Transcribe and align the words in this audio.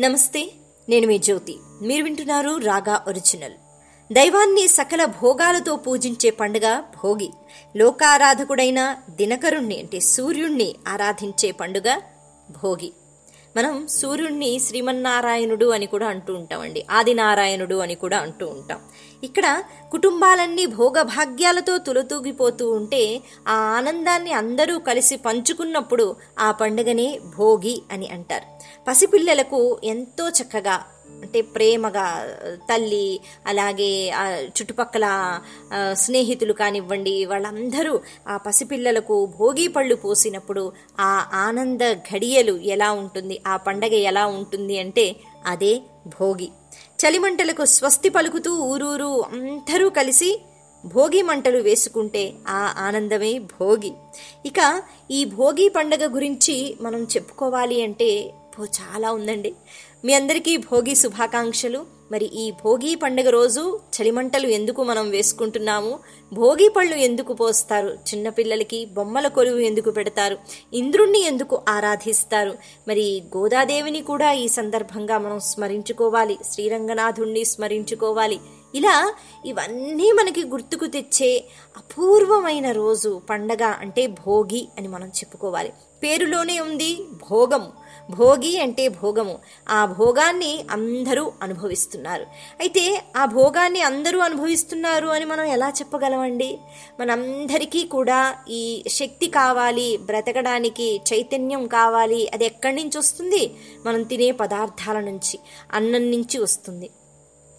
నమస్తే 0.00 0.52
నేను 0.88 1.06
మీ 1.06 1.18
జ్యోతి. 1.18 1.56
మీరు 1.82 2.04
వింటున్నారు 2.04 2.56
రాగా 2.56 3.04
ఒరిజినల్. 3.08 3.52
దైవాన్ని 4.12 4.68
సకల 4.68 5.04
భోగాలతో 5.04 5.76
పూజించే 5.76 6.30
పండుగ 6.30 6.80
భోగి. 6.80 7.30
లోకారాధకుడైన 7.76 8.96
దినకరుణ్ణి 9.10 9.80
అంటే 9.80 10.00
సూర్యుణ్ణి 10.00 10.74
ఆరాధించే 10.88 11.50
పండుగ 11.50 12.00
భోగి. 12.62 12.92
మనం 13.56 13.86
సూర్యుణ్ణి 13.86 14.58
శ్రీమన్నారాయణుడు 14.58 15.66
అని 15.66 15.86
కూడా 15.86 16.06
అంటూ 16.06 16.34
ఉంటామండి. 16.34 16.86
ఆదినారాయణుడు 16.90 17.74
అని 17.74 17.94
కూడా 17.94 18.18
అంటూ 18.18 18.46
ఉంటాం. 18.46 18.80
ఇక్కడ 19.24 19.62
కుటుంబాలన్నీ 19.90 20.66
భోగభాగ్యాలతో 20.66 21.78
తులతూగిపోతూ 21.78 22.70
ఉంటే 22.70 23.22
ఆ 23.48 23.52
ఆనందాన్ని 23.52 24.32
అందరూ 24.32 24.78
కలిసి 24.78 25.16
పంచుకున్నప్పుడు 25.16 26.16
ఆ 26.38 26.50
పండుగనే 26.50 27.20
భోగి 27.38 27.82
అని 27.92 28.08
అంటారు. 28.08 28.46
పసిపిల్లలకు 28.88 29.78
ఎంతో 29.84 30.28
చక్కగా 30.28 30.80
అంటే 31.22 31.40
ప్రేమగా 31.40 32.06
తల్లి 32.70 33.20
అలాగే 33.46 34.12
చుట్టుపక్కల 34.48 35.06
స్నేహితులు 35.92 36.52
కానివ్వండి 36.52 37.24
వాళ్ళందరూ 37.24 38.00
ఆ 38.28 38.36
పసిపిల్లలకు 38.36 39.16
భోగి 39.38 39.68
పళ్ళు 39.68 39.94
పోసినప్పుడు 39.94 40.72
ఆ 41.00 41.30
ఆనంద 41.34 41.80
ఘడియలు 41.92 42.52
ఎలా 42.52 42.92
ఉంటుంది 42.92 43.42
ఆ 43.46 43.56
పండగ 43.56 43.94
ఎలా 43.94 44.26
ఉంటుంది 44.26 44.78
అంటే 44.78 45.16
అదే 45.46 45.80
భోగి. 46.20 46.48
చలిమంటలకు 47.00 47.64
స్వస్తి 47.64 48.08
పలుకుతూ 48.08 48.50
ఊరూరు 48.62 49.24
అందరూ 49.32 49.88
కలిసి 49.90 50.30
భోగి 50.84 51.22
మంటలు 51.22 51.58
వేసుకుంటే 51.58 52.32
ఆ 52.48 52.74
ఆనందమే 52.78 53.38
భోగి. 53.38 53.92
ఇక 54.46 54.82
ఈ 55.10 55.24
భోగి 55.24 55.68
పండగ 55.68 56.14
గురించి 56.14 56.76
మనం 56.80 57.02
చెప్పుకోవాలి 57.04 57.82
అంటే 57.82 58.08
చాలా 58.60 59.12
ఉందండి. 59.12 59.54
మీ 60.04 60.14
అందరికీ 60.14 60.56
భోగి 60.56 60.94
శుభాకాంక్షలు. 60.94 61.86
మరి 62.12 62.24
ఈ 62.24 62.50
భోగి 62.50 62.94
పండుగ 62.94 63.30
రోజు 63.30 63.80
చలిమంటలు 63.94 64.46
ఎందుకు 64.46 64.82
మనం 64.82 65.10
వేసుకుంటున్నాము? 65.10 65.98
భోగి 66.32 66.68
పళ్ళు 66.68 66.96
ఎందుకు 66.96 67.32
పోస్తారు? 67.32 67.88
చిన్నపిల్లలకి 67.88 68.84
బొమ్మల 68.84 69.28
కొలువు 69.28 69.58
ఎందుకు 69.58 69.90
పెడతారు? 69.90 70.38
ఇంద్రుణ్ణి 70.74 71.22
ఎందుకు 71.22 71.62
ఆరాధిస్తారు? 71.68 72.54
మరి 72.88 73.22
గోదాదేవిని 73.36 74.02
కూడా 74.02 74.32
ఈ 74.32 74.48
సందర్భంగా 74.48 75.18
మనం 75.18 75.38
స్మరించుకోవాలి. 75.38 76.38
శ్రీరంగనాథుణ్ణి 76.52 77.44
స్మరించుకోవాలి. 77.44 78.40
ఇలా 78.78 79.14
ఇవన్నీ 79.46 80.12
మనకి 80.12 80.44
గుర్తుకు 80.44 80.86
తెచ్చే 80.86 81.44
అపూర్వమైన 81.76 82.72
రోజు 82.72 83.22
పండగ 83.30 83.64
అంటే 83.64 84.06
భోగి 84.06 84.68
అని 84.78 84.88
మనం 84.88 85.08
చెప్పుకోవాలి. 85.08 85.72
పేరులోనే 86.02 86.60
ఉంది 86.60 86.90
భోగము 87.30 87.70
భోగి 88.10 88.60
అంటే 88.60 88.88
భోగము. 88.88 89.38
ఆ 89.68 89.84
భోగాన్ని 89.84 90.52
అందరూ 90.70 91.32
అనుభవిస్తున్నారు. 91.42 92.26
అయితే 92.60 92.84
ఆ 93.16 93.24
భోగాన్ని 93.24 93.80
అందరూ 93.82 94.18
అనుభవిస్తున్నారు 94.18 95.06
అని 95.06 95.24
మనం 95.24 95.44
ఎలా 95.44 95.68
చెప్పగలమండి? 95.70 96.58
మనందరికీ 97.00 97.84
కూడా 97.84 98.20
ఈ 98.48 98.84
శక్తి 98.88 99.26
కావాలి 99.26 99.88
బ్రతకడానికి 99.96 101.00
చైతన్యం 101.12 101.66
కావాలి 101.66 102.28
అది 102.34 102.44
ఎక్కడి 102.44 102.76
నుంచి 102.76 102.98
వస్తుంది? 102.98 103.42
మనం 103.86 104.02
తినే 104.02 104.30
పదార్థాల 104.30 105.00
నుంచి 105.00 105.38
అన్నం 105.72 106.10
నుంచి 106.10 106.38
వస్తుంది. 106.38 106.90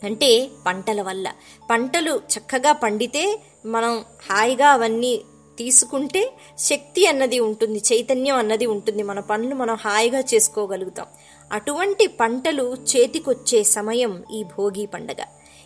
అంటే 0.03 0.49
పంటల 0.67 1.01
వల్ల. 1.01 1.31
పంటలు 1.69 2.21
చక్కగా 2.33 2.71
పండితే 2.71 3.41
మనం 3.65 4.05
హాయిగా 4.29 4.67
అవన్నీ 4.67 5.21
తీసుకుంటే 5.57 6.33
శక్తి 6.59 7.07
అన్నది 7.07 7.39
ఉంటుంది 7.39 7.79
చైతన్యం 7.79 8.35
అన్నది 8.35 8.65
ఉంటుంది. 8.65 9.03
మన 9.03 9.19
పనులు 9.19 9.55
మనం 9.55 9.75
హాయిగా 9.75 10.19
చేసుకోగలుగుతాం. 10.19 11.05
అటువంటి 11.51 12.07
పంటలు 12.07 12.77
చేతికొచ్చే 12.97 13.63
సమయం 13.63 14.23
ఈ 14.31 14.43
భోగి 14.43 14.85
పండగ. 14.85 15.21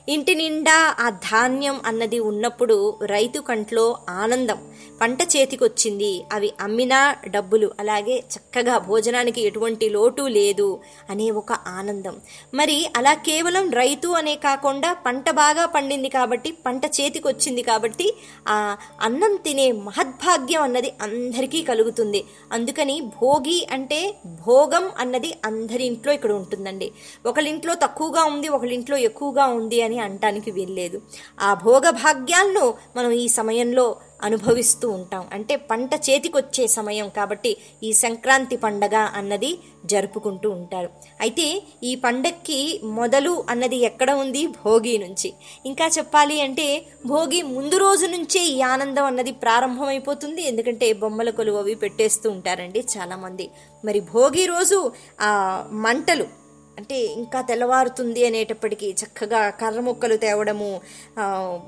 ఇంటి 0.09 0.36
నిండా 0.36 0.96
ఆ 1.00 1.09
ధాన్యం 1.09 1.82
అన్నది 1.86 2.20
ఉన్నప్పుడు 2.20 3.00
రైతు 3.06 3.40
కంట్లో 3.40 3.98
ఆనందం. 4.10 4.58
పంట 5.02 5.22
చేతికొచ్చింది. 5.22 6.26
అవి 6.33 6.54
అమ్మినా 6.61 7.16
డబ్బులు 7.27 7.72
అలాగే 7.80 8.23
చక్కగా 8.33 8.77
భోజనానికి 8.77 9.42
ఎటువంటి 9.42 9.89
లోటు 9.89 10.22
లేదు 10.22 10.80
అనే 11.10 11.32
ఒక 11.32 11.52
ఆనందం. 11.52 12.16
మరి 12.54 12.88
అలా 12.98 13.14
కేవలం 13.14 13.72
రైతు 13.72 14.08
అనే 14.08 14.36
కాకుండా 14.36 14.94
పంట 14.94 15.30
బాగా 15.30 15.66
పండింది 15.66 16.10
కాబట్టి 16.10 16.52
పంట 16.52 16.86
చేతికొచ్చింది 16.86 17.61
కాబట్టి 17.61 18.14
ఆ 18.48 18.77
అన్నం 19.02 19.39
తినే 19.45 19.72
మహద్భాగ్యం 19.72 20.61
అన్నది 20.61 20.94
అందరికీ 21.02 21.64
కలుగుతుంది. 21.64 22.23
అందుకని 22.52 23.02
భోగి 23.02 23.67
అంటే 23.72 24.16
భోగం 24.26 24.92
అన్నది 25.00 25.33
అందరి 25.45 25.83
ఇంట్లో 25.83 26.14
ఇక్కడ 26.14 26.32
ఉంటుందండి. 26.32 26.92
ఒకళ్ళింట్లో 27.26 27.76
తక్కువగా 27.76 28.23
ఉంది 28.23 28.48
ఒకళ్ళింట్లో 28.48 28.98
ఎక్కువగా 28.98 29.48
ఉంది 29.48 29.82
అని 29.82 29.92
అనటానికి 29.99 30.52
వీల్లేదు. 30.52 31.02
ఆ 31.39 31.54
భోగభాగ్యాలను 31.54 32.73
మనం 32.95 33.11
ఈ 33.11 33.27
సమయంలో 33.27 33.95
అనుభవిస్తూ 34.23 34.89
ఉంటాం. 34.89 35.27
అంటే 35.33 35.55
పంట 35.55 35.93
చేతికొచ్చే 35.93 36.67
సమయం 36.67 37.09
కాబట్టి 37.09 37.58
ఈ 37.83 37.93
సంక్రాంతి 37.93 38.58
పండగ 38.58 38.95
అన్నది 38.95 39.58
జరుపుకుంటూ 39.86 40.49
ఉంటారు. 40.49 40.89
అయితే 41.21 41.64
ఈ 41.83 41.95
పండక్కి 41.95 42.82
మొదలు 42.83 43.43
అన్నది 43.49 43.76
ఎక్కడ 43.76 44.11
ఉంది? 44.11 44.48
భోగి 44.48 44.98
నుంచి. 44.98 45.33
ఇంకా 45.65 45.87
చెప్పాలి 45.87 46.42
అంటే 46.42 46.86
భోగి 47.05 47.42
ముందు 47.42 47.77
రోజు 47.77 48.05
నుంచే 48.05 48.45
ఈ 48.45 48.61
ఆనందం 48.61 49.05
అన్నది 49.05 49.32
ప్రారంభమైపోతుంది. 49.32 50.48
ఎందుకంటే 50.48 50.93
బొమ్మల 50.93 51.30
కొలువు 51.30 51.58
అవి 51.58 51.76
పెట్టేస్తూ 51.76 52.30
ఉంటారండి 52.30 52.86
చాలామంది. 52.98 53.49
మరి 53.86 53.99
భోగి 53.99 54.45
రోజు 54.45 54.92
ఆ 55.21 55.64
మంటలు 55.71 56.42
అంటే 56.78 56.98
ఇంకా 57.00 57.42
తెల్లవారుతుంది 57.42 58.26
అనేటప్పటికీ 58.26 58.95
చక్కగా 59.04 59.50
కర్ర 59.50 59.80
ముక్కలు 59.80 60.16
తేవడము 60.16 60.82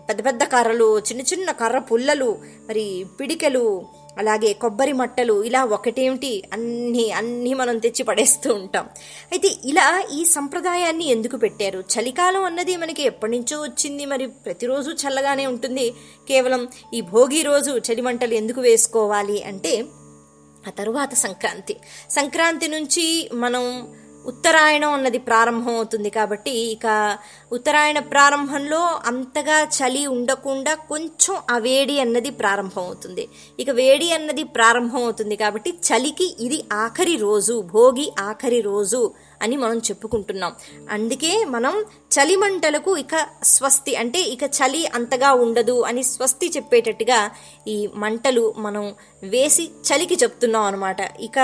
పెద్ద 0.10 0.26
పెద్ద 0.26 0.44
కర్రలు 0.44 1.00
చిన్న 1.00 1.22
చిన్న 1.22 1.52
కర్ర 1.52 1.80
పుల్లలు 1.80 2.38
మరి 2.70 3.06
పిడికెలు 3.20 3.86
అలాగే 4.18 4.54
కొబ్బరి 4.54 4.94
మట్టలు 4.94 5.44
ఇలా 5.44 5.64
ఒకటేమిటి 5.66 6.44
అన్నీ 6.54 7.10
అన్నీ 7.12 7.54
మనం 7.54 7.78
తెచ్చి 7.78 8.04
పడేస్తూ 8.04 8.54
ఉంటాం. 8.54 8.86
అయితే 9.32 9.50
ఇలా 9.66 10.04
ఈ 10.14 10.26
సంప్రదాయాన్ని 10.26 11.06
ఎందుకు 11.06 11.38
పెట్టారు? 11.38 11.84
చలికాలం 11.94 12.44
అన్నది 12.44 12.76
మనకి 12.78 13.04
ఎప్పటి 13.04 13.32
నుంచో 13.32 13.62
వచ్చింది 13.62 14.06
మరి 14.06 14.28
ప్రతిరోజు 14.46 14.92
చల్లగానే 14.92 15.46
ఉంటుంది. 15.46 15.92
కేవలం 16.28 16.68
ఈ 16.94 17.02
భోగి 17.02 17.42
రోజు 17.42 17.82
చలిమంటలు 17.92 18.34
ఎందుకు 18.34 18.62
వేసుకోవాలి 18.62 19.44
అంటే 19.44 19.84
ఆ 20.68 20.70
తరువాత 20.80 21.14
సంక్రాంతి. 21.14 21.78
సంక్రాంతి 22.10 22.68
నుంచి 22.68 23.30
మనం 23.34 23.64
ఉత్తరాయణం 24.26 24.92
అన్నది 24.92 25.20
ప్రారంభం 25.20 25.74
అవుతుంది 25.76 26.10
కాబట్టి 26.10 26.54
ఇక 26.70 26.86
ఉత్తరాయణ 27.52 28.00
ప్రారంభంలో 28.00 28.80
అంతగా 29.06 29.58
చలి 29.78 30.08
ఉండకుండా 30.08 30.74
కొంచెం 30.74 31.36
ఆ 31.50 31.58
వేడి 31.58 32.00
అన్నది 32.00 32.30
ప్రారంభం 32.30 32.84
అవుతుంది 32.84 33.30
ఇక 33.60 33.70
వేడి 33.70 34.12
అన్నది 34.12 34.44
ప్రారంభం 34.44 35.04
అవుతుంది 35.04 35.36
కాబట్టి 35.36 35.72
చలికి 35.88 36.36
ఇది 36.40 36.64
ఆఖరి 36.72 37.16
రోజు 37.16 37.62
భోగి 37.74 38.12
ఆఖరి 38.20 38.62
రోజు 38.62 39.12
అని 39.42 39.58
మనం 39.58 39.78
చెప్పుకుంటున్నాం. 39.78 40.52
అందుకే 40.92 41.46
మనం 41.46 41.86
చలి 42.12 42.36
మంటలకు 42.36 42.98
ఇక 42.98 43.16
స్వస్తి 43.44 43.96
అంటే 43.96 44.20
ఇక 44.20 44.44
చలి 44.44 44.86
అంతగా 44.86 45.32
ఉండదు 45.34 45.82
అని 45.82 46.04
స్వస్తి 46.04 46.48
చెప్పేటట్టుగా 46.50 47.32
ఈ 47.68 47.88
మంటలు 47.96 48.54
మనం 48.58 48.96
వేసి 49.24 49.72
చలికి 49.88 50.16
చెప్తున్నాం 50.16 50.64
అనమాట 50.64 51.02
ఇక 51.02 51.40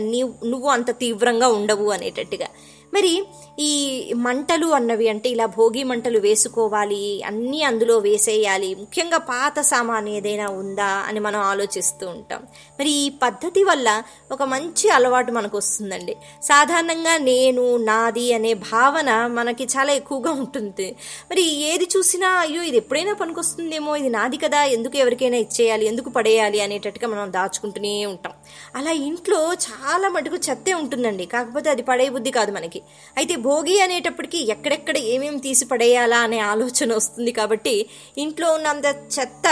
నీ 0.00 0.22
నువ్వు 0.22 0.68
అంత 0.68 0.90
తీవ్రంగా 0.98 1.48
ఉండవు 1.48 1.90
అనేటట్టుగా. 1.90 2.50
మరి 2.94 3.24
ఈ 3.60 3.70
మంటలు 4.16 4.66
అన్నవి 4.66 5.08
అంటే 5.08 5.28
ఇలా 5.28 5.46
భోగి 5.46 5.82
మంటలు 5.84 6.18
వేసుకోవాలి 6.18 7.22
అన్నీ 7.26 7.62
అందులో 7.62 7.98
వేసేయాలి 7.98 8.74
ముఖ్యంగా 8.74 9.18
పాత 9.18 9.60
సామాన్ 9.60 10.08
ఏదైనా 10.08 10.46
ఉందా 10.48 10.86
అని 10.86 11.20
మనం 11.20 11.40
ఆలోచిస్తూ 11.40 12.08
ఉంటాం. 12.08 12.42
మరి 12.80 12.90
ఈ 12.90 13.08
పద్ధతి 13.08 13.64
వల్ల 13.64 14.02
ఒక 14.32 14.42
మంచి 14.42 14.88
అలవాటు 14.88 15.32
మనకు 15.32 15.56
వస్తుందండి 15.56 16.16
సాధారణంగా 16.42 17.16
నేను 17.16 17.76
నాది 17.76 18.32
అనే 18.32 18.54
భావన 18.54 19.26
మనకి 19.26 19.64
చాలా 19.64 19.92
ఎక్కువగా 19.92 20.30
ఉంటుంది. 20.30 20.96
మరి 21.30 21.42
ఏది 21.42 21.88
చూసినా 21.96 22.28
అయ్యో 22.28 22.62
ఇది 22.62 22.76
ఎప్పుడైనా 22.76 23.12
పనికొస్తుందేమో 23.12 23.96
ఇది 23.96 24.08
నాది 24.08 24.36
కదా 24.36 24.64
ఎందుకు 24.64 24.98
ఎవరికైనా 24.98 25.36
ఇచ్చేయాలి 25.36 25.86
ఎందుకు 25.86 26.10
పడేయాలి 26.10 26.60
అనేటట్టుగా 26.60 27.08
మనం 27.08 27.32
దాచుకుంటూనే 27.32 28.06
ఉంటాం. 28.06 28.32
అలా 28.76 28.90
ఇంట్లో 28.90 29.52
చాలా 29.52 30.08
మటుకు 30.08 30.36
చెత్తే 30.36 30.74
ఉంటుందండి. 30.74 31.26
కాకపోతే 31.26 31.70
అది 31.70 31.82
పడే 31.82 32.08
బుద్ధి 32.08 32.30
కాదు 32.30 32.52
మనకి. 32.52 32.75
అయితే 33.16 33.36
భోగి 33.36 33.76
అనేటప్పటికి 33.80 34.40
ఎక్కడెక్కడ 34.50 34.96
ఏమేమి 35.06 35.40
తీసి 35.40 35.64
పడేయాలా 35.64 36.20
అనే 36.20 36.40
ఆలోచన 36.46 36.90
వస్తుంది 36.92 37.32
కాబట్టి 37.32 37.76
ఇంట్లో 38.16 38.48
ఉన్నంత 38.54 38.86
చెత్త 39.16 39.48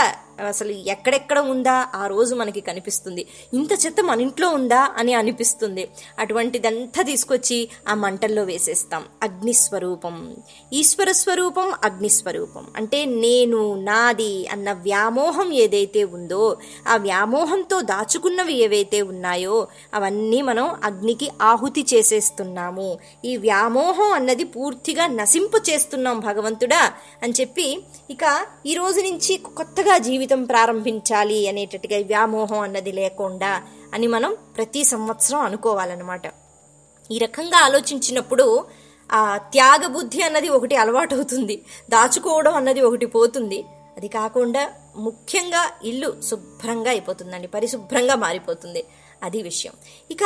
అసలు 0.47 0.71
ఎక్కడెక్కడ 0.71 1.39
ఉందా 1.39 1.87
ఆ 1.95 2.07
రోజు 2.07 2.35
మనకి 2.35 2.61
కనిపిస్తుంది. 2.61 3.27
ఇంత 3.53 3.71
చెత్త 3.85 4.01
మన 4.01 4.21
ఇంట్లో 4.21 4.49
ఉందా 4.49 4.91
అని 4.97 5.13
అనిపిస్తుంది. 5.13 5.87
అటువంటిదంతా 6.19 7.01
తీసుకొచ్చి 7.01 7.69
ఆ 7.87 7.93
మంటల్లో 7.93 8.43
వేసేస్తాం. 8.43 9.03
అగ్నిస్వరూపం. 9.23 10.35
ఈశ్వర 10.73 11.11
స్వరూపం 11.11 11.73
అగ్నిస్వరూపం. 11.83 12.67
అంటే 12.75 13.05
నేను 13.05 13.75
నాది 13.75 14.47
అన్న 14.47 14.71
వ్యామోహం 14.71 15.51
ఏదైతే 15.51 16.03
ఉందో 16.03 16.57
ఆ 16.87 16.95
వ్యామోహంతో 16.95 17.81
దాచుకున్నవి 17.81 18.53
ఏవైతే 18.53 19.01
ఉన్నాయో 19.01 19.67
అవన్నీ 19.93 20.41
మనం 20.41 20.75
అగ్నికి 20.83 21.31
ఆహుతి 21.41 21.85
చేసేస్తున్నాము. 21.93 22.99
ఈ 23.25 23.37
వ్యామోహం 23.37 24.11
అన్నది 24.11 24.43
పూర్తిగా 24.43 25.07
నశింపు 25.07 25.57
చేస్తున్నాం 25.69 26.19
భగవంతుడా 26.19 26.93
అని 27.23 27.33
చెప్పి 27.41 27.83
ఇక 28.09 28.45
ఈ 28.65 28.73
రోజు 28.73 29.01
నుంచి 29.01 29.37
కొత్తగా 29.37 29.97
జీవితం 29.97 30.24
జీవితం 30.25 30.43
ప్రారంభించాలి 30.43 31.35
అనేటట్టుగా 31.47 31.97
వ్యామోహం 32.11 32.59
అన్నది 32.59 32.91
లేకుండా 32.99 33.49
అని 33.93 34.07
మనం 34.07 34.31
ప్రతి 34.55 34.81
సంవత్సరం 34.83 35.39
అనుకోవాలన్నమాట. 35.39 36.25
ఈ 37.11 37.17
రకంగా 37.17 37.57
ఆలోచించినప్పుడు 37.67 38.45
ఆ 39.09 39.21
త్యాగబుద్ధి 39.53 40.21
అన్నది 40.27 40.49
ఒకటి 40.49 40.75
అలవాటు 40.83 41.13
అవుతుంది 41.15 41.55
దాచుకోవడం 41.89 42.53
అన్నది 42.53 42.81
ఒకటి 42.81 43.07
పోతుంది. 43.15 43.59
అది 43.97 44.07
కాకుండా 44.07 44.63
ముఖ్యంగా 44.97 45.61
ఇల్లు 45.83 46.09
శుభ్రంగా 46.29 46.89
అయిపోతుందండి 46.89 47.47
పరిశుభ్రంగా 47.47 48.15
మారిపోతుంది. 48.25 48.83
అది 49.25 49.41
విషయం. 49.41 49.73
ఇక 50.11 50.23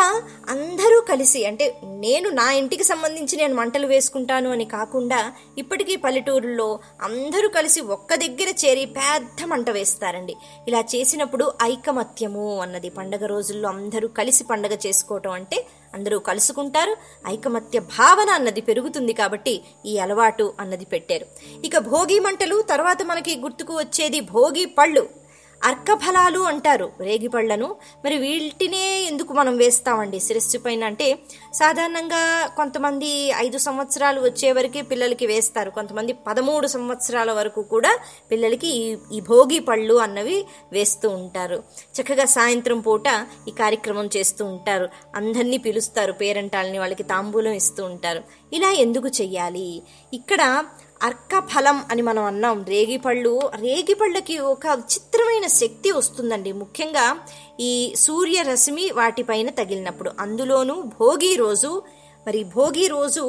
అందరూ 0.50 0.98
కలిసి 1.02 1.42
అంటే 1.46 1.66
నేను 1.84 2.30
నా 2.30 2.48
ఇంటికి 2.52 2.84
సంబంధించి 2.84 3.36
నేను 3.38 3.56
మంటలు 3.56 3.88
వేసుకుంటాను 3.88 4.50
అని 4.52 4.66
కాకుండా 4.66 5.20
ఇప్పటికీ 5.58 5.96
పల్లెటూరులో 5.96 6.80
అందరూ 7.04 7.50
కలిసి 7.50 7.82
ఒక్క 7.96 8.16
దగ్గర 8.16 8.50
చేరి 8.66 8.86
పెద్ద 8.86 9.46
మంట 9.46 9.70
వేస్తారండి. 9.70 10.36
ఇలా 10.68 10.84
చేసినప్పుడు 10.96 11.54
ఐకమత్యము 11.64 12.48
అన్నది. 12.60 12.90
పండగ 12.90 13.26
రోజుల్లో 13.26 13.70
అందరూ 13.70 14.08
కలిసి 14.08 14.44
పండగ 14.44 14.74
చేసుకోవటం 14.88 15.32
అంటే 15.32 15.60
అందరూ 15.94 16.18
కలుసుకుంటారు. 16.20 16.96
ఐకమత్య 17.28 17.80
భావన 17.80 18.30
అన్నది 18.30 18.62
పెరుగుతుంది 18.62 19.14
కాబట్టి 19.14 19.54
ఈ 19.86 19.94
అలవాటు 19.98 20.54
అన్నది 20.60 20.86
పెట్టారు. 20.86 21.26
ఇక 21.66 21.78
భోగి 21.78 22.20
మంటలు 22.20 22.58
తర్వాత 22.62 23.04
మనకి 23.04 23.36
గుర్తుకు 23.40 23.74
వచ్చేది 23.78 24.20
భోగి 24.34 24.66
పళ్ళు. 24.66 25.19
అర్కఫలాలు 25.64 26.40
అంటారు 26.40 26.92
రేగిపళ్ళను 27.02 27.76
మరి 28.06 28.18
వీటినే 28.18 29.02
ఎందుకు 29.02 29.34
మనం 29.34 29.58
వేస్తామండి? 29.58 30.20
శిరస్సు 30.20 30.58
పైన 30.58 30.84
అంటే 30.84 31.20
సాధారణంగా 31.54 32.48
కొంతమంది 32.58 33.32
ఐదు 33.38 33.58
సంవత్సరాలు 33.58 34.22
వచ్చే 34.22 34.52
వరకే 34.52 34.82
పిల్లలకి 34.82 35.26
వేస్తారు. 35.26 35.70
కొంతమంది 35.70 36.14
పదమూడు 36.14 36.68
సంవత్సరాల 36.68 37.32
వరకు 37.32 37.62
కూడా 37.62 38.00
పిల్లలకి 38.32 38.68
ఈ 38.68 38.98
ఈ 39.14 39.20
భోగి 39.20 39.60
పళ్ళు 39.60 39.94
అన్నవి 39.94 40.46
వేస్తూ 40.72 41.10
ఉంటారు. 41.10 41.64
చక్కగా 41.96 42.26
సాయంత్రం 42.26 42.80
పూట 42.80 43.04
ఈ 43.48 43.52
కార్యక్రమం 43.52 44.10
చేస్తూ 44.18 44.46
ఉంటారు. 44.46 44.90
అందరినీ 45.16 45.58
పిలుస్తారు 45.58 46.12
పేరెంటాలని 46.12 46.78
వాళ్ళకి 46.78 47.04
తాంబూలం 47.04 47.52
ఇస్తూ 47.52 47.86
ఉంటారు. 47.86 48.24
ఇలా 48.54 48.72
ఎందుకు 48.72 49.08
చెయ్యాలి? 49.08 49.82
ఇక్కడ 50.14 50.64
అర్కఫలం 51.04 51.84
అని 51.92 52.02
మనం 52.02 52.24
అన్నాం. 52.24 52.66
రేగిపళ్ళు 52.68 53.42
రేగిపళ్ళకి 53.56 54.40
ఒక 54.40 54.68
విచిత్రమైన 54.68 55.48
శక్తి 55.48 55.92
వస్తుందండి. 55.92 56.52
ముఖ్యంగా 56.52 57.20
ఈ 57.60 57.94
సూర్యరశ్మి 57.96 58.92
వాటిపైన 58.92 59.50
తగిలినప్పుడు. 59.50 60.12
అందులోనూ 60.20 60.82
భోగి 60.82 61.36
రోజు 61.36 61.84
మరి 62.30 62.42
భోగి 62.56 62.88
రోజు 62.88 63.24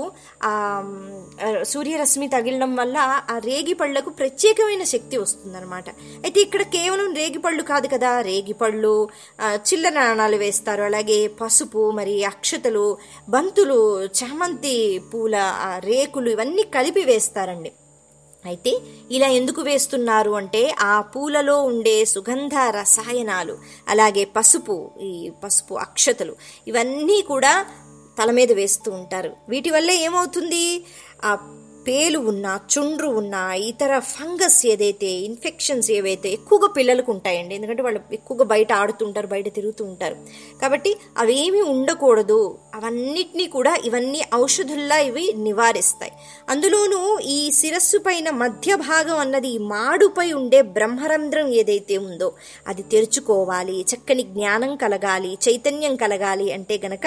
ఆ 0.50 0.54
సూర్యరశ్మి 1.72 2.26
తగిలడం 2.34 2.72
వల్ల 2.80 2.98
ఆ 3.32 3.36
రేగిపళ్ళకు 3.48 4.10
ప్రత్యేకమైన 4.20 4.84
శక్తి 4.92 5.16
వస్తుందన్నమాట. 5.22 5.88
అయితే 6.24 6.38
ఇక్కడ 6.46 6.62
కేవలం 6.76 7.08
రేగిపళ్ళు 7.20 7.62
కాదు 7.72 7.88
కదా 7.94 8.12
రేగిపళ్ళు 8.20 8.94
చిల్ల 9.68 9.88
నాణాలు 9.98 10.36
వేస్తారు. 10.36 10.82
అలాగే 10.90 11.20
పసుపు 11.40 11.82
మరి 11.98 12.16
అక్షతలు 12.34 12.86
బంతులు 13.28 13.80
చామంతి 14.20 14.76
పూల 15.12 15.36
రేకులు 15.90 16.30
ఇవన్నీ 16.30 16.62
కలిపి 16.76 17.04
వేస్తారండి. 17.04 17.72
అయితే 18.44 18.72
ఇలా 19.10 19.28
ఎందుకు 19.38 19.60
వేస్తున్నారు 19.62 20.30
అంటే 20.30 20.60
ఆ 20.80 20.94
పూలలో 21.00 21.56
ఉండే 21.62 22.04
సుగంధ 22.04 22.54
రసాయనాలు 22.76 23.54
అలాగే 23.88 24.24
పసుపు 24.36 24.76
ఈ 25.08 25.10
పసుపు 25.44 25.74
అక్షతలు 25.74 26.34
ఇవన్నీ 26.66 27.18
కూడా 27.22 27.52
తల 28.18 28.30
మీద 28.30 28.52
వేస్తూ 28.52 28.92
ఉంటారు. 28.92 29.36
వీటి 29.48 29.70
వల్ల 29.70 29.90
ఏమవుతుంది? 29.90 30.84
ఆ 31.24 31.59
పేలు 31.86 32.18
ఉన్న 32.18 32.58
చుండ్రు 32.72 33.08
ఉన్న 33.08 33.34
ఇతర 33.54 33.98
ఫంగస్ 33.98 34.66
ఏదైతే 34.66 35.06
ఇన్ఫెక్షన్స్ 35.06 35.90
ఏవైతే 35.90 36.30
ఎక్కువగా 36.30 36.68
పిల్లలకు 36.68 37.12
ఉంటాయండి 37.12 37.54
ఎందుకంటే 37.54 37.82
వాళ్ళు 37.82 38.00
ఎక్కువగా 38.12 38.44
బయట 38.44 38.72
ఆడుతుంటారు 38.72 39.26
బయట 39.26 39.54
తిరుగుతూ 39.54 39.84
ఉంటారు. 39.84 40.16
కాబట్టి 40.62 40.96
అవేమీ 41.18 41.60
ఉండకూడదు. 41.60 42.58
అవన్నిటినీ 42.74 43.46
కూడా 43.46 43.76
ఇవన్నీ 43.84 44.22
ఔషధుల్లా 44.34 44.98
ఇవి 44.98 45.32
నివారిస్తాయి. 45.36 46.12
అందులోనూ 46.48 47.18
ఈ 47.18 47.50
శిరస్సు 47.50 47.98
పైన 47.98 48.30
మధ్య 48.30 48.76
భాగం 48.76 49.18
అన్నది 49.18 49.58
మాడుపై 49.58 50.32
ఉండే 50.32 50.62
బ్రహ్మరంధ్రం 50.62 51.48
ఏదైతే 51.48 51.96
ఉందో 51.98 52.32
అది 52.68 52.82
తెరుచుకోవాలి 52.82 53.86
చక్కని 53.94 54.22
జ్ఞానం 54.22 54.76
కలగాలి 54.76 55.38
చైతన్యం 55.48 55.96
కలగాలి 55.96 56.52
అంటే 56.52 56.80
గనక 56.84 57.06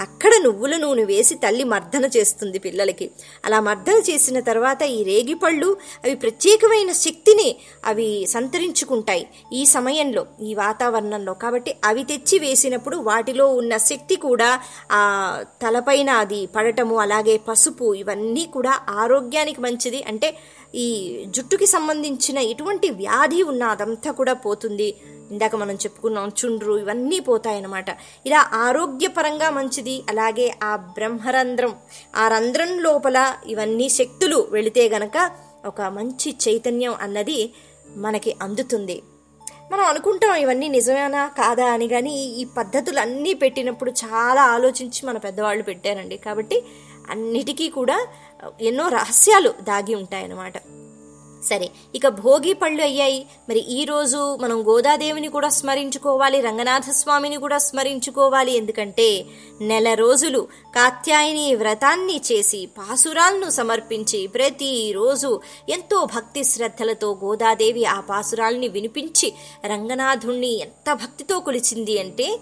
అక్కడ 0.00 0.30
నువ్వుల 0.42 0.76
నూనె 0.76 1.04
వేసి 1.04 1.34
తల్లి 1.34 1.64
మర్దన 1.64 2.04
చేస్తుంది 2.04 2.58
పిల్లలకి. 2.58 3.10
అలా 3.44 3.60
మర్దన 3.60 4.02
చేసిన 4.14 4.40
తర్వాత 4.40 4.82
ఈ 4.82 5.02
రేగిపళ్ళు 5.02 5.68
అవి 6.04 6.14
ప్రత్యేకమైన 6.14 6.92
శక్తిని 6.92 7.48
అవి 7.84 8.08
సంతరించుకుంటాయి 8.30 9.26
ఈ 9.52 9.64
సమయంలో 9.64 10.26
ఈ 10.42 10.54
వాతావరణంలో. 10.54 11.34
కాబట్టి 11.34 11.74
అవి 11.84 12.04
తెచ్చి 12.04 12.38
వేసినప్పుడు 12.38 12.96
వాటిలో 12.96 13.46
ఉన్న 13.54 13.76
శక్తి 13.76 14.16
కూడా 14.16 14.50
ఆ 14.92 15.02
తలపైన 15.62 16.10
అది 16.10 16.40
పడటము 16.46 16.96
అలాగే 16.98 17.36
పసుపు 17.48 17.94
ఇవన్నీ 17.94 18.44
కూడా 18.54 18.74
ఆరోగ్యానికి 18.90 19.60
మంచిది. 19.60 20.02
అంటే 20.02 20.30
ఈ 20.74 20.86
జుట్టుకి 21.30 21.66
సంబంధించిన 21.66 22.38
ఎటువంటి 22.38 22.90
వ్యాధి 22.90 23.42
ఉన్న 23.42 23.64
అదంతా 23.64 24.10
కూడా 24.10 24.32
పోతుంది. 24.32 24.88
ఇందాక 25.30 25.56
మనం 25.56 25.74
చెప్పుకున్నాం 25.74 26.28
చుండ్రు 26.28 26.78
ఇవన్నీ 26.78 27.18
పోతాయన్నమాట. 27.20 27.90
ఇలా 28.26 28.50
ఆరోగ్యపరంగా 28.52 29.50
మంచిది 29.50 30.02
అలాగే 30.08 30.54
ఆ 30.62 30.76
బ్రహ్మరంధ్రం. 30.76 31.74
ఆ 32.16 32.28
రంధ్రం 32.28 32.78
లోపల 32.78 33.34
ఇవన్నీ 33.46 33.88
శక్తులు 33.88 34.48
వెళితే 34.50 34.88
గనక 34.88 35.30
ఒక 35.66 35.82
మంచి 35.82 36.36
చైతన్యం 36.48 36.94
అన్నది 37.00 37.52
మనకి 37.96 38.36
అందుతుంది. 38.42 39.02
మనం 39.72 39.84
అనుకుంటాం 39.84 40.34
ఇవన్నీ 40.34 40.68
నిజమేనా 40.68 41.26
కాదా 41.26 41.66
అని 41.66 41.88
కానీ 41.88 42.12
ఈ 42.24 42.44
పద్ధతులు 42.44 43.00
అన్నీ 43.00 43.34
పెట్టినప్పుడు 43.34 43.90
చాలా 43.90 44.42
ఆలోచించి 44.42 45.06
మన 45.06 45.16
పెద్దవాళ్ళు 45.16 45.62
పెట్టారండి. 45.62 46.16
కాబట్టి 46.16 46.62
అన్నిటికీ 47.10 47.68
కూడా 47.68 48.06
ఎన్నో 48.60 48.88
రహస్యాలు 48.88 49.54
దాగి 49.62 49.94
ఉంటాయన్నమాట. 49.94 50.54
సరే 51.50 51.70
ఇక 51.94 52.08
భోగి 52.08 52.52
పళ్ళు 52.52 52.82
అయ్యాయి. 52.82 53.26
మరి 53.48 53.58
ఈ 53.58 53.84
రోజు 53.84 54.38
మనం 54.40 54.68
గోదాదేవిని 54.68 55.28
కూడా 55.28 55.48
స్మరించుకోవాలి 55.48 56.40
రంగనాథ 56.40 56.90
స్వామిని 56.90 57.36
కూడా 57.36 57.58
స్మరించుకోవాలి. 57.58 58.56
ఎందుకంటే 58.56 59.24
నెల 59.60 59.94
రోజులు 59.94 60.48
కాత్యాయని 60.74 61.54
వ్రతాన్ని 61.54 62.20
చేసి 62.32 62.66
పాసురాలను 62.66 63.50
సమర్పించి 63.50 64.26
ప్రతిరోజు 64.26 65.40
ఎంతో 65.68 66.04
భక్తి 66.04 66.44
శ్రద్ధలతో 66.44 67.18
గోదాదేవి 67.24 67.84
ఆ 67.84 68.00
పాసురాల్ని 68.00 68.68
వినిపించి 68.68 69.34
రంగనాథుణ్ణి 69.66 70.60
ఎంత 70.60 70.92
భక్తితో 70.92 71.40
కొలిచింది 71.40 72.00
అంటే 72.00 72.40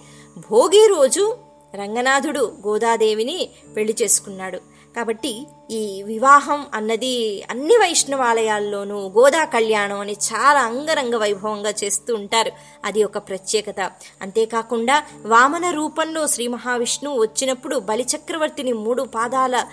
భోగి 0.51 0.87
రోజు 0.89 1.37
రంగనాథుడు 1.75 2.53
గోదాదేవిని 2.67 3.49
పెళ్ళి 3.77 3.97
చేసుకున్నాడు. 4.03 4.72
కాబట్టి 4.97 5.47
ఈ 5.71 6.03
వివాహం 6.03 6.67
అన్నది 6.75 7.13
అన్ని 7.51 7.77
వైష్ణవాలయాల్లోనూ 7.77 8.99
గోదా 9.09 9.45
కళ్యాణం 9.45 10.01
అని 10.01 10.13
చాలా 10.13 10.61
అంగరంగ 10.61 11.15
వైభవంగా 11.17 11.73
చేస్తూ 11.85 12.15
ఉంటారు. 12.15 12.53
అది 12.85 13.05
ఒక 13.05 13.19
ప్రత్యేకత. 13.29 13.81
అంతేకాకుండా 14.23 15.03
వామన 15.27 15.71
రూపంలో 15.71 16.27
శ్రీ 16.27 16.47
మహావిష్ణువు 16.49 17.21
వచ్చినప్పుడు 17.21 17.77
బలిచక్రవర్తిని 17.77 18.73
మూడు 18.73 19.03
పాదాల 19.03 19.65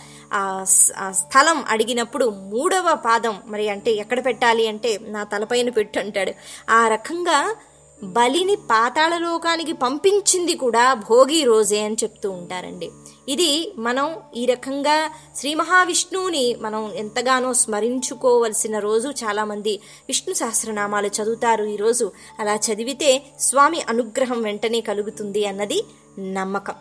స్థలం 1.11 1.63
అడిగినప్పుడు 1.69 2.25
మూడవ 2.25 2.95
పాదం 3.05 3.35
మరి 3.45 3.69
అంటే 3.69 3.91
ఎక్కడ 3.91 4.25
పెట్టాలి 4.25 4.67
అంటే 4.67 4.99
నా 5.07 5.23
తలపైన 5.23 5.69
పెట్టు 5.69 5.99
అంటాడు. 5.99 6.33
ఆ 6.71 6.87
రకంగా 6.87 7.55
బలిని 8.03 8.55
పాతాళలోకానికి 8.55 9.73
పంపించింది 9.73 10.55
కూడా 10.55 10.93
భోగి 10.93 11.43
రోజే 11.43 11.79
అని 11.79 11.95
చెప్తూ 12.03 12.31
ఉంటారండి. 12.31 12.91
ఇది 13.29 13.73
మనం 13.77 14.15
ఈ 14.35 14.45
రకంగా 14.45 15.09
శ్రీ 15.35 15.53
మహావిష్ణువుని 15.53 16.55
మనం 16.61 16.91
ఎంతగానో 16.95 17.53
స్మరించుకోవలసిన 17.53 18.79
రోజు. 18.79 19.09
చాలామంది 19.09 19.79
విష్ణు 20.07 20.33
సహస్రనామాలు 20.33 21.07
చదువుతారు 21.07 21.63
ఈరోజు. 21.63 22.11
అలా 22.39 22.55
చదివితే 22.55 23.23
స్వామి 23.39 23.81
అనుగ్రహం 23.89 24.41
వెంటనే 24.41 24.81
కలుగుతుంది 24.81 25.45
అన్నది 25.45 25.83
నమ్మకం. 26.19 26.73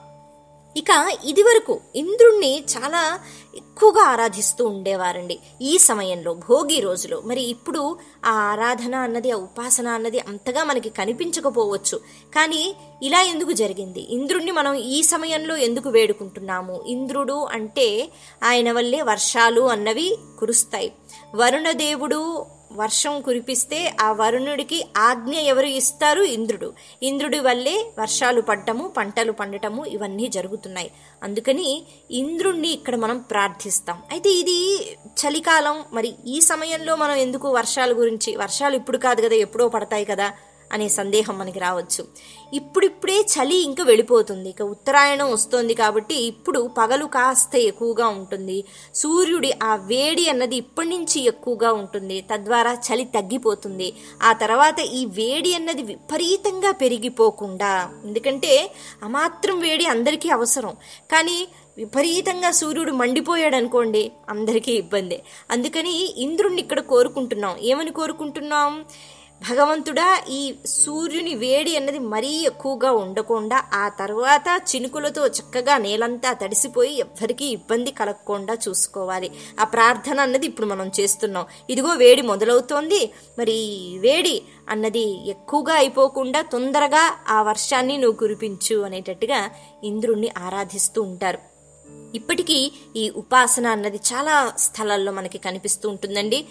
ఇక 0.79 1.19
ఇది 1.25 1.43
వరకు 1.43 1.81
ఇంద్రుణ్ణి 1.97 2.65
చాలా 2.79 3.21
ఎక్కువగా 3.57 4.05
ఆరాధిస్తూ 4.05 4.67
ఉండేవారండి. 4.67 5.39
ఈ 5.63 5.79
సమయంలో 5.79 6.35
భోగి 6.35 6.81
రోజులో. 6.81 7.23
మరి 7.25 7.43
ఇప్పుడు 7.43 7.99
ఆ 8.25 8.31
ఆరాధన 8.31 8.95
అన్నది 8.95 9.31
ఆ 9.31 9.37
ఉపాసన 9.37 9.89
అన్నది 9.89 10.19
అంతగా 10.19 10.65
మనకి 10.65 10.89
కనిపించకపోవచ్చు. 10.89 12.01
కానీ 12.35 12.77
ఇలా 13.03 13.23
ఎందుకు 13.23 13.53
జరిగింది? 13.53 14.03
ఇంద్రుణ్ణి 14.11 14.51
మనం 14.51 14.75
ఈ 14.75 15.03
సమయంలో 15.03 15.57
ఎందుకు 15.57 15.89
వేడుకుంటున్నాము? 15.91 16.85
ఇంద్రుడు 16.87 17.47
అంటే 17.53 18.09
ఆయన 18.45 18.73
వల్లే 18.73 19.03
వర్షాలు 19.03 19.61
అన్నవి 19.61 20.19
కురుస్తాయి. 20.39 20.93
వరుణదేవుడు 21.35 22.47
వర్షం 22.73 23.21
కురిపిస్తే 23.21 23.97
ఆ 24.01 24.13
వరుణుడికి 24.13 24.85
ఆజ్ఞ 24.97 25.35
ఎవరు 25.35 25.67
ఇస్తారు? 25.67 26.23
ఇంద్రుడు. 26.23 26.73
ఇంద్రుడి 27.03 27.39
వల్లే 27.39 27.93
వర్షాలు 27.99 28.41
పడ్డము 28.41 28.89
పంటలు 28.89 29.33
పండటము 29.33 29.85
ఇవన్నీ 29.85 30.29
జరుగుతున్నాయి. 30.29 30.91
అందుకని 31.23 31.83
ఇంద్రుణ్ణి 32.11 32.69
ఇక్కడ 32.69 32.97
మనం 32.97 33.19
ప్రార్థిస్తాం. 33.19 34.03
అయితే 34.11 34.31
ఇది 34.31 34.89
చలికాలం. 35.05 35.85
మరి 35.93 36.15
ఈ 36.27 36.41
సమయంలో 36.41 36.97
మనం 36.97 37.15
ఎందుకు 37.15 37.49
వర్షాల 37.49 37.93
గురించి 37.93 38.37
వర్షాలు 38.37 38.77
ఇప్పుడు 38.77 38.99
కాదు 38.99 39.21
కదా 39.21 39.37
ఎప్పుడో 39.37 39.69
పడతాయి 39.69 40.05
కదా 40.05 40.33
అనే 40.73 40.89
సందేహం 40.89 41.39
మనకి 41.39 41.59
రావచ్చు. 41.59 42.07
ఇప్పుడిప్పుడే 42.55 43.21
చలి 43.21 43.57
ఇంకా 43.57 43.85
వెళ్ళిపోతుంది. 43.85 44.49
ఇక 44.49 44.63
ఉత్తరాయణం 44.63 45.33
వస్తోంది 45.33 45.75
కాబట్టి 45.75 46.15
ఇప్పుడు 46.15 46.71
పగలు 46.79 47.05
కాస్త 47.05 47.57
ఎక్కువగా 47.57 48.09
ఉంటుంది. 48.09 48.65
సూర్యుడి 48.95 49.53
ఆ 49.63 49.77
వేడి 49.77 50.29
అన్నది 50.29 50.57
ఇప్పటి 50.57 50.89
నుంచి 50.89 51.21
ఎక్కువగా 51.25 51.73
ఉంటుంది. 51.73 52.21
తద్వారా 52.21 52.73
చలి 52.73 53.05
తగ్గిపోతుంది. 53.05 53.93
ఆ 54.23 54.33
తర్వాత 54.33 54.81
ఈ 54.81 55.05
వేడి 55.05 55.55
అన్నది 55.55 55.83
విపరీతంగా 55.83 56.71
పెరిగిపోకుండా 56.71 57.91
ఎందుకంటే 58.05 58.73
అమాత్రం 59.03 59.59
వేడి 59.59 59.87
అందరికీ 59.87 60.29
అవసరం. 60.31 60.77
కానీ 61.11 61.49
విపరీతంగా 61.77 62.51
సూర్యుడు 62.51 62.93
మండిపోయాడు 62.93 63.57
అనుకోండి 63.57 64.13
అందరికీ 64.31 64.73
ఇబ్బంది. 64.73 65.23
అందుకని 65.51 66.15
ఇంద్రుణ్ణి 66.19 66.63
ఇక్కడ 66.63 66.81
కోరుకుంటున్నాం. 66.81 67.57
ఏమని 67.63 67.91
కోరుకుంటున్నాం? 67.91 68.85
భగవంతుడా 69.43 70.25
ఈ 70.29 70.55
సూర్యుని 70.67 71.35
వేడి 71.35 71.77
అన్నది 71.77 71.99
మరీ 71.99 72.29
ఎక్కువగా 72.29 72.93
ఉండకుండా 72.93 73.65
ఆ 73.75 73.89
తర్వాత 73.89 74.63
చినుకులతో 74.75 75.27
చక్కగా 75.27 75.79
నేలంతా 75.79 76.33
తడిసిపోయి 76.33 76.99
ఎవ్వరికీ 76.99 77.45
ఇబ్బంది 77.45 77.91
కలగకుండా 77.91 78.59
చూసుకోవాలి. 78.69 79.31
ఆ 79.61 79.65
ప్రార్థన 79.65 80.21
అన్నది 80.21 80.47
ఇప్పుడు 80.47 80.67
మనం 80.67 80.91
చేస్తున్నాం. 81.01 81.47
ఇదిగో 81.71 81.89
వేడి 81.89 82.23
మొదలవుతోంది. 82.23 83.13
మరి 83.39 83.89
వేడి 83.99 84.43
అన్నది 84.69 85.31
ఎక్కువగా 85.31 85.75
అయిపోకుండా 85.75 86.43
తొందరగా 86.43 87.17
ఆ 87.29 87.43
వర్షాన్ని 87.43 87.97
నువ్వు 87.97 88.19
కురిపించు 88.19 88.77
అనేటట్టుగా 88.77 89.51
ఇంద్రుణ్ణి 89.85 90.31
ఆరాధిస్తూ 90.39 91.03
ఉంటారు. 91.03 91.39
ఇప్పటికీ 92.15 92.73
ఈ 92.97 93.11
ఉపాసన 93.11 93.67
అన్నది 93.67 93.97
చాలా 93.97 94.53
స్థలాల్లో 94.59 95.13
మనకి 95.13 95.39
కనిపిస్తూ 95.39 95.89
ఉంటుందండి. 95.89 96.47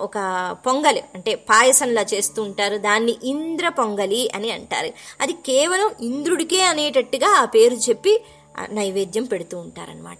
ఒక 0.00 0.18
పొంగలి 0.66 1.02
అంటే 1.14 1.34
పాయసంలా 1.34 2.02
చేస్తూ 2.14 2.42
ఉంటారు. 2.42 2.76
దాన్ని 2.76 3.16
ఇంద్ర 3.24 3.68
పొంగలి 3.68 4.30
అని 4.34 4.50
అంటారు. 4.50 4.90
అది 5.20 5.32
కేవలం 5.32 5.90
ఇంద్రుడికే 6.00 6.60
అనేటట్టుగా 6.62 7.28
ఆ 7.28 7.44
పేరు 7.44 7.74
చెప్పి 7.74 8.22
నైవేద్యం 8.70 9.24
పెడుతూ 9.24 9.58
ఉంటారనమాట 9.58 10.18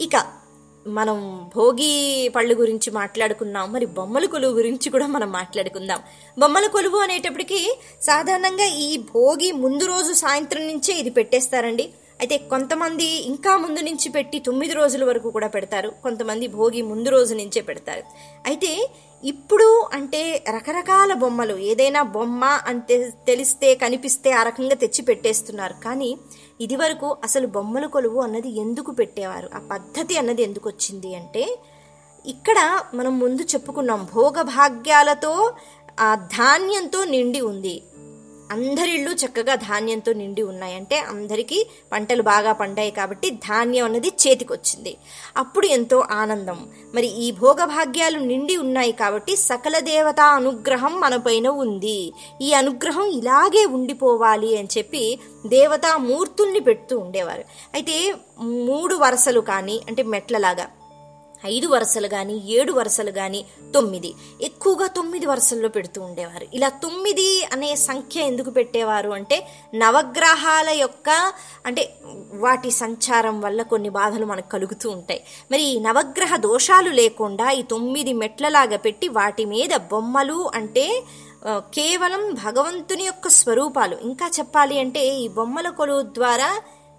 ఇక 0.00 0.26
మనం 0.86 1.50
భోగి 1.56 2.28
పళ్ళు 2.36 2.54
గురించి 2.54 2.90
మాట్లాడుకున్నాం. 2.90 3.72
మరి 3.72 3.86
బొమ్మల 3.86 4.24
కొలువు 4.24 4.52
గురించి 4.52 4.90
కూడా 4.90 5.06
మనం 5.06 5.32
మాట్లాడుకుందాం. 5.32 6.00
బొమ్మల 6.38 6.66
కొలువు 6.66 6.98
అనేటప్పటికి 6.98 7.78
సాధారణంగా 8.02 8.64
ఈ 8.64 8.96
భోగి 8.96 9.52
ముందు 9.52 9.84
రోజు 9.84 10.12
సాయంత్రం 10.12 10.66
నుంచే 10.66 10.94
ఇది 10.94 11.10
పెట్టేస్తారండి. 11.10 11.90
అయితే 12.22 12.38
కొంతమంది 12.38 13.04
ఇంకా 13.04 13.56
ముందు 13.56 13.80
నుంచి 13.80 14.08
పెట్టి 14.08 14.38
తొమ్మిది 14.38 14.74
రోజుల 14.74 15.04
వరకు 15.04 15.30
కూడా 15.30 15.48
పెడతారు. 15.48 15.88
కొంతమంది 16.02 16.46
భోగి 16.48 16.82
ముందు 16.82 17.08
రోజు 17.08 17.34
నుంచే 17.34 17.60
పెడతారు. 17.60 18.02
అయితే 18.46 18.90
ఇప్పుడు 19.24 19.88
అంటే 19.92 20.44
రకరకాల 20.48 21.12
బొమ్మలు 21.12 21.54
ఏదైనా 21.54 22.02
బొమ్మ 22.02 22.44
అంటే 22.44 23.10
తెలిస్తే 23.26 23.74
కనిపిస్తే 23.74 24.30
ఆ 24.30 24.42
రకంగా 24.42 24.74
తెచ్చి 24.74 25.02
పెట్టేస్తున్నారు. 25.02 25.74
కానీ 25.84 26.18
ఇదివరకు 26.60 27.16
అసలు 27.24 27.46
బొమ్మల 27.46 27.86
కొలువు 27.86 28.20
అన్నది 28.20 28.50
ఎందుకు 28.60 28.92
పెట్టేవారు? 28.92 29.50
ఆ 29.54 29.60
పద్ధతి 29.70 30.18
అన్నది 30.18 30.42
ఎందుకు 30.42 30.68
వచ్చింది 30.68 31.14
అంటే 31.14 31.44
ఇక్కడ 32.26 32.58
మనం 32.94 33.18
ముందు 33.18 33.42
చెప్పుకున్నాం 33.42 34.08
భోగభాగ్యాలతో 34.14 35.54
ఆ 36.00 36.14
ధాన్యంతో 36.14 37.04
నిండి 37.04 37.40
ఉంది. 37.40 37.82
అందరిళ్ళు 38.52 39.10
చక్కగా 39.12 39.54
ధాన్యంతో 39.54 40.12
నిండి 40.12 40.42
ఉన్నాయి. 40.42 40.74
అంటే 40.74 40.96
అందరికీ 40.98 41.58
పంటలు 41.92 42.22
బాగా 42.22 42.52
పండాయి 42.52 42.90
కాబట్టి 42.90 43.30
ధాన్యం 43.30 43.84
అన్నది 43.84 44.10
చేతికొచ్చింది. 44.26 44.92
అప్పుడు 45.36 45.66
ఎంతో 45.66 45.98
ఆనందం. 46.10 46.58
మరి 46.94 47.06
ఈ 47.06 47.30
భోగభాగ్యాలు 47.30 48.18
నిండి 48.18 48.56
ఉన్నాయి 48.56 48.92
కాబట్టి 48.92 49.36
సకల 49.36 49.78
దేవతా 49.78 50.24
అనుగ్రహం 50.24 51.00
మనపైన 51.00 51.48
ఉంది. 51.48 52.12
ఈ 52.42 52.52
అనుగ్రహం 52.52 53.06
ఇలాగే 53.20 53.64
ఉండిపోవాలి 53.64 54.58
అని 54.58 54.68
చెప్పి 54.78 55.18
దేవతా 55.46 55.96
మూర్తుల్ని 55.96 56.60
పెడుతూ 56.60 56.98
ఉండేవారు. 56.98 57.44
అయితే 57.74 58.14
మూడు 58.68 58.94
వరుసలు 58.94 59.40
కానీ 59.40 59.80
అంటే 59.88 60.02
మెట్లలాగా 60.02 60.66
ఐదు 61.46 61.66
వరుసలు 61.66 62.08
కానీ 62.08 62.34
ఏడు 62.46 62.72
వరుసలు 62.72 63.10
కానీ 63.10 63.44
తొమ్మిది. 63.74 64.14
ఎక్కువగా 64.42 64.86
తొమ్మిది 64.86 65.26
వరుసల్లో 65.26 65.68
పెడుతూ 65.68 66.02
ఉండేవారు. 66.02 66.46
ఇలా 66.54 66.68
తొమ్మిది 66.68 67.28
అనే 67.52 67.74
సంఖ్య 67.76 68.20
ఎందుకు 68.20 68.50
పెట్టేవారు 68.50 69.10
అంటే 69.10 69.38
నవగ్రహాల 69.74 70.68
యొక్క 70.68 71.32
అంటే 71.66 71.94
వాటి 72.34 72.70
సంచారం 72.70 73.40
వల్ల 73.40 73.62
కొన్ని 73.62 73.88
బాధలు 73.88 74.26
మనకు 74.26 74.48
కలుగుతూ 74.48 74.90
ఉంటాయి. 74.90 75.22
మరి 75.50 75.62
ఈ 75.62 75.78
నవగ్రహ 75.78 76.36
దోషాలు 76.36 76.90
లేకుండా 76.90 77.50
ఈ 77.50 77.62
తొమ్మిది 77.62 78.12
మెట్లలాగా 78.12 78.76
పెట్టి 78.76 79.08
వాటి 79.08 79.44
మీద 79.44 79.76
బొమ్మలు 79.76 80.50
అంటే 80.54 80.86
కేవలం 81.74 82.34
భగవంతుని 82.34 83.04
యొక్క 83.04 83.28
స్వరూపాలు. 83.28 83.96
ఇంకా 84.02 84.30
చెప్పాలి 84.38 84.78
అంటే 84.78 85.00
ఈ 85.06 85.28
బొమ్మల 85.28 85.68
కొలువు 85.68 86.02
ద్వారా 86.02 86.50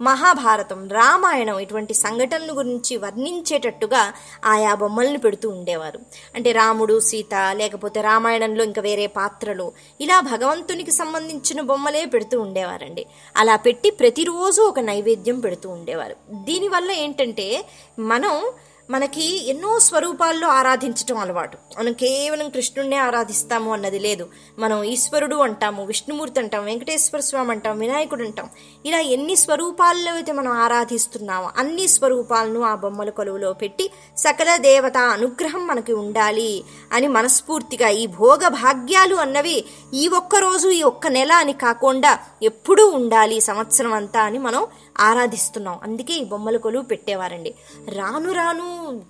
మహాభారతం 0.01 0.89
రామాయణం 0.89 1.59
ఇటువంటి 1.59 1.93
సంఘటనల 1.93 2.57
గురించి 2.57 2.97
వర్ణించేటట్టుగా 2.97 4.13
ఆయా 4.45 4.75
బొమ్మలను 4.75 5.19
పెడుతూ 5.19 5.49
ఉండేవారు. 5.49 5.99
అంటే 6.35 6.51
రాముడు 6.51 6.99
సీత 6.99 7.35
లేకపోతే 7.51 8.01
రామాయణంలో 8.01 8.63
ఇంకా 8.63 8.81
వేరే 8.81 9.07
పాత్రలు 9.07 9.71
ఇలా 10.01 10.19
భగవంతునికి 10.19 10.91
సంబంధించిన 10.91 11.61
బొమ్మలే 11.61 12.05
పెడుతూ 12.05 12.41
ఉండేవారండి. 12.41 13.05
అలా 13.37 13.55
పెట్టి 13.55 13.91
ప్రతిరోజు 13.91 14.61
ఒక 14.61 14.79
నైవేద్యం 14.79 15.39
పెడుతూ 15.39 15.69
ఉండేవారు. 15.69 16.15
దీనివల్ల 16.31 16.91
ఏంటంటే 16.91 17.65
మనం 17.99 18.45
మనకి 18.93 19.25
ఎన్నో 19.51 19.79
స్వరూపాల్లో 19.79 20.47
ఆరాధించటం 20.57 21.17
అలవాటు. 21.17 21.57
మనం 21.77 21.93
కేవలం 21.93 22.47
కృష్ణుడినే 22.49 22.97
ఆరాధిస్తాము 22.97 23.69
అన్నది 23.73 23.99
లేదు. 23.99 24.25
మనం 24.59 24.83
ఈశ్వరుడు 24.83 25.35
అంటాము 25.45 25.81
విష్ణుమూర్తి 25.85 26.39
అంటాం 26.39 26.63
వెంకటేశ్వర 26.65 27.21
స్వామి 27.21 27.51
అంటాం 27.51 27.75
వినాయకుడు 27.79 28.23
అంటాం 28.23 28.47
ఇలా 28.85 28.99
ఎన్ని 29.15 29.35
స్వరూపాల్లో 29.35 30.11
అయితే 30.13 30.31
మనం 30.31 30.51
ఆరాధిస్తున్నామో 30.65 31.47
అన్ని 31.57 31.87
స్వరూపాలను 31.87 32.61
ఆ 32.63 32.73
బొమ్మల 32.75 33.09
కొలువులో 33.09 33.53
పెట్టి 33.53 33.85
సకల 34.17 34.49
దేవత 34.67 34.97
అనుగ్రహం 35.15 35.63
మనకి 35.67 35.93
ఉండాలి 35.93 36.51
అని 36.93 37.07
మనస్ఫూర్తిగా 37.07 37.89
ఈ 38.01 38.05
భోగ 38.19 38.41
భాగ్యాలు 38.59 39.15
అన్నవి 39.15 39.57
ఈ 39.93 40.05
ఒక్క 40.19 40.35
రోజు 40.37 40.69
ఈ 40.71 40.83
ఒక్క 40.83 41.07
నెల 41.07 41.31
అని 41.37 41.53
కాకుండా 41.65 42.13
ఎప్పుడూ 42.43 42.85
ఉండాలి 42.91 43.39
సంవత్సరం 43.41 43.93
అంతా 43.93 44.21
అని 44.21 44.39
మనం 44.39 44.61
ఆరాధిస్తున్నాం. 44.99 45.79
అందుకే 45.83 46.13
ఈ 46.13 46.23
బొమ్మల 46.23 46.57
కొలువు 46.57 46.83
పెట్టేవారండి. 46.83 47.55
రాను 47.89 48.31
రాను 48.31 49.01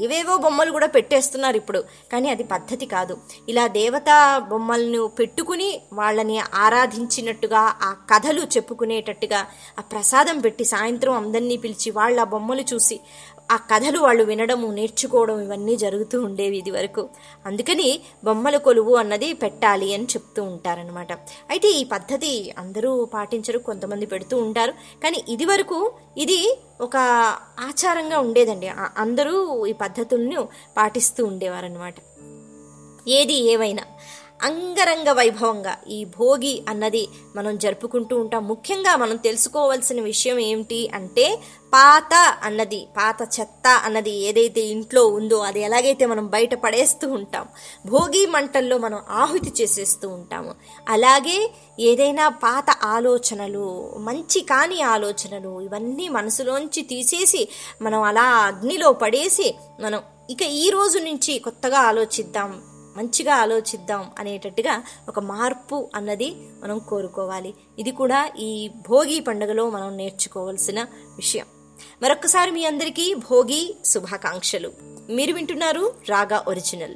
ఏవేవో 0.00 0.36
బొమ్మలు 0.36 0.70
కూడా 0.70 0.86
పెట్టేస్తున్నారు 0.86 1.56
ఇప్పుడు. 1.56 1.84
కానీ 2.12 2.30
అది 2.30 2.42
పద్ధతి 2.42 2.86
కాదు. 2.86 3.18
ఇలా 3.48 3.66
దేవతా 3.66 4.38
బొమ్మలను 4.38 5.06
పెట్టుకుని 5.06 5.82
వాళ్ళని 5.92 6.38
ఆరాధించినట్టుగా 6.38 7.58
ఆ 7.58 7.96
కథలు 8.10 8.40
చెప్పుకునేటట్టుగా 8.40 9.46
ఆ 9.78 9.82
ప్రసాదం 9.82 10.40
పెట్టి 10.40 10.64
సాయంత్రం 10.64 11.14
అందరినీ 11.14 11.56
పిలిచి 11.56 11.90
వాళ్ళ 11.90 12.24
బొమ్మలు 12.24 12.62
చూసి 12.74 13.00
ఆ 13.50 13.56
కథలు 13.56 13.98
వాళ్ళు 13.98 14.24
వినడము 14.24 14.72
నేర్చుకోవడం 14.72 15.42
ఇవన్నీ 15.42 15.76
జరుగుతూ 15.76 16.22
ఉండేవి 16.22 16.56
ఇది 16.56 16.70
వరకు 16.70 17.08
అందుకని 17.46 18.00
బొమ్మల 18.24 18.56
కొలువు 18.56 18.94
అన్నది 18.94 19.32
పెట్టాలి 19.32 19.94
అని 19.94 20.04
చెప్తూ 20.04 20.42
ఉంటారనమాట 20.42 21.12
అయితే 21.50 21.68
ఈ 21.68 21.84
పద్ధతి 21.84 22.54
అందరూ 22.58 23.04
పాటించరు 23.04 23.58
కొంతమంది 23.58 24.06
పెడుతూ 24.06 24.36
ఉంటారు. 24.36 24.72
కానీ 24.72 25.24
ఇది 25.28 25.44
వరకు 25.44 25.92
ఇది 26.18 26.58
ఒక 26.80 26.96
ఆచారంగా 27.60 28.18
ఉండేదండి. 28.18 28.68
అందరూ 28.96 29.66
ఈ 29.66 29.72
పద్ధతులను 29.72 30.48
పాటిస్తూ 30.76 31.24
ఉండేవారనమాట 31.24 31.94
ఏది 33.08 33.34
ఏవైనా. 33.34 33.82
అంగరంగ 34.42 35.10
వైభవంగా 35.10 35.76
ఈ 35.88 36.04
భోగి 36.04 36.62
అన్నది 36.68 37.08
మనం 37.36 37.58
జరుపుకుంటూ 37.58 38.20
ఉంటాం. 38.20 38.48
ముఖ్యంగా 38.48 38.96
మనం 38.96 39.16
తెలుసుకోవాల్సిన 39.16 40.00
విషయం 40.00 40.38
ఏమిటి 40.38 40.90
అంటే 40.94 41.38
పాత 41.74 42.14
అన్నది 42.42 42.88
పాత 42.96 43.22
చెత్త 43.40 43.68
అన్నది 43.68 44.10
ఏదైతే 44.10 44.60
ఇంట్లో 44.60 45.06
ఉందో 45.06 45.38
అది 45.38 45.60
ఎలాగైతే 45.60 46.06
మనం 46.06 46.26
బయట 46.26 46.54
పడేస్తూ 46.54 47.12
ఉంటాం 47.12 47.46
భోగి 47.86 48.26
మంటల్లో 48.26 48.78
మనం 48.78 49.00
ఆహుతి 49.10 49.52
చేసేస్తూ 49.62 50.08
ఉంటాము. 50.08 50.54
అలాగే 50.88 51.52
ఏదైనా 51.80 52.28
పాత 52.28 52.70
ఆలోచనలు 52.70 53.94
మంచి 53.98 54.40
కాని 54.40 54.82
ఆలోచనలు 54.82 55.60
ఇవన్నీ 55.60 56.08
మనసులోంచి 56.08 56.82
తీసేసి 56.82 57.48
మనం 57.82 58.02
అలా 58.02 58.22
అగ్నిలో 58.22 58.92
పడేసి 58.92 59.54
మనం 59.80 60.00
ఇక 60.30 60.42
ఈ 60.42 60.70
రోజు 60.70 60.98
నుంచి 60.98 61.38
కొత్తగా 61.38 61.78
ఆలోచిద్దాం. 61.78 62.71
మంచిగా 62.96 63.34
ఆలోచిద్దాం 63.34 64.10
అనేటట్టుగా 64.18 64.82
ఒక 65.08 65.18
మార్పు 65.18 65.90
అన్నది 65.94 66.36
మనం 66.62 66.78
కోరుకోవాలి. 66.78 67.54
ఇది 67.78 67.90
కూడా 67.90 68.30
ఈ 68.38 68.70
భోగి 68.88 69.20
పండుగలో 69.20 69.70
మనం 69.70 69.96
నేర్చుకోవాల్సిన 69.96 70.82
విషయం. 71.16 71.46
మరొకసారి 72.02 72.50
మీ 72.50 72.64
అందరికీ 72.64 73.14
భోగి 73.14 73.76
శుభాకాంక్షలు. 73.84 74.72
మీరు 75.08 75.34
వింటున్నారు 75.34 75.94
రాగా 76.08 76.44
ఒరిజినల్. 76.48 76.94